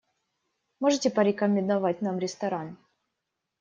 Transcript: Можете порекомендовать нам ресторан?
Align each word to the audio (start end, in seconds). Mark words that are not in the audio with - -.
Можете 0.79 1.11
порекомендовать 1.11 2.01
нам 2.01 2.17
ресторан? 2.17 2.75